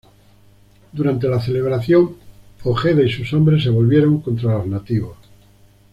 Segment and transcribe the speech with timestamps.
[0.93, 2.15] Durante la celebración
[2.63, 5.15] Ojeda y sus hombres se volvieron contra los nativos.